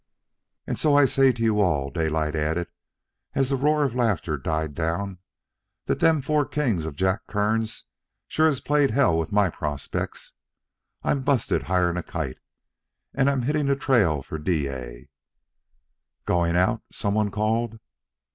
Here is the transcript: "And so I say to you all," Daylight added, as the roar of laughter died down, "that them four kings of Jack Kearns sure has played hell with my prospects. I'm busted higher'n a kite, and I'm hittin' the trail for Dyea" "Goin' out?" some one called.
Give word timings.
"And 0.65 0.79
so 0.79 0.95
I 0.95 1.05
say 1.05 1.31
to 1.31 1.43
you 1.43 1.59
all," 1.61 1.91
Daylight 1.91 2.35
added, 2.35 2.69
as 3.35 3.51
the 3.51 3.55
roar 3.55 3.83
of 3.83 3.93
laughter 3.93 4.35
died 4.35 4.73
down, 4.73 5.19
"that 5.85 5.99
them 5.99 6.23
four 6.23 6.43
kings 6.47 6.87
of 6.87 6.95
Jack 6.95 7.27
Kearns 7.27 7.85
sure 8.27 8.47
has 8.47 8.61
played 8.61 8.89
hell 8.89 9.15
with 9.15 9.31
my 9.31 9.51
prospects. 9.51 10.33
I'm 11.03 11.21
busted 11.21 11.65
higher'n 11.69 11.97
a 11.99 12.03
kite, 12.03 12.39
and 13.13 13.29
I'm 13.29 13.43
hittin' 13.43 13.67
the 13.67 13.75
trail 13.75 14.23
for 14.23 14.39
Dyea" 14.39 15.05
"Goin' 16.25 16.55
out?" 16.55 16.81
some 16.91 17.13
one 17.13 17.29
called. 17.29 17.79